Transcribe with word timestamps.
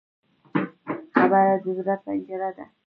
خبره 1.15 1.53
د 1.63 1.65
زړه 1.77 1.95
پنجره 2.03 2.49
ده 2.57 2.65